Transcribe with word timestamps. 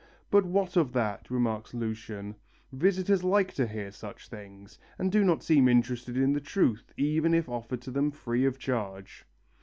"But 0.31 0.45
what 0.47 0.77
of 0.77 0.93
that," 0.93 1.29
remarks 1.29 1.75
Lucian, 1.75 2.35
"visitors 2.71 3.23
like 3.23 3.53
to 3.53 3.67
hear 3.67 3.91
such 3.91 4.29
things, 4.29 4.79
and 4.97 5.11
do 5.11 5.23
not 5.23 5.43
seem 5.43 5.67
interested 5.67 6.17
in 6.17 6.33
the 6.33 6.41
truth 6.41 6.91
even 6.97 7.35
if 7.35 7.47
offered 7.47 7.81
to 7.83 7.91
them 7.91 8.09
free 8.09 8.45
of 8.45 8.57
charge." 8.57 9.25